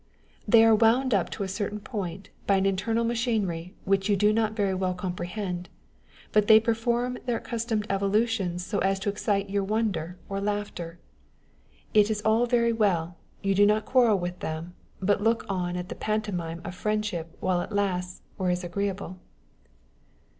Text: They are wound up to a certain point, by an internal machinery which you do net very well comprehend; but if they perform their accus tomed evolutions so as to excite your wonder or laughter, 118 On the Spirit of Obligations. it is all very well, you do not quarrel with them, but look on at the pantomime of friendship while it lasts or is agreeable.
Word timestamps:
They 0.47 0.65
are 0.65 0.73
wound 0.73 1.13
up 1.13 1.29
to 1.29 1.43
a 1.43 1.47
certain 1.47 1.79
point, 1.79 2.31
by 2.47 2.55
an 2.55 2.65
internal 2.65 3.03
machinery 3.05 3.75
which 3.85 4.09
you 4.09 4.15
do 4.17 4.33
net 4.33 4.53
very 4.53 4.73
well 4.73 4.95
comprehend; 4.95 5.69
but 6.31 6.45
if 6.45 6.47
they 6.47 6.59
perform 6.59 7.19
their 7.27 7.39
accus 7.41 7.67
tomed 7.67 7.85
evolutions 7.87 8.65
so 8.65 8.79
as 8.79 8.99
to 9.01 9.09
excite 9.09 9.51
your 9.51 9.63
wonder 9.63 10.17
or 10.27 10.41
laughter, 10.41 10.97
118 11.93 12.25
On 12.25 12.39
the 12.41 12.45
Spirit 12.47 12.63
of 12.63 12.63
Obligations. 12.63 12.63
it 12.63 12.63
is 12.63 12.63
all 12.63 12.63
very 12.63 12.73
well, 13.13 13.17
you 13.43 13.53
do 13.53 13.65
not 13.67 13.85
quarrel 13.85 14.17
with 14.17 14.39
them, 14.39 14.73
but 14.99 15.21
look 15.21 15.45
on 15.47 15.75
at 15.77 15.89
the 15.89 15.93
pantomime 15.93 16.61
of 16.65 16.73
friendship 16.73 17.37
while 17.39 17.61
it 17.61 17.71
lasts 17.71 18.23
or 18.39 18.49
is 18.49 18.63
agreeable. 18.63 19.19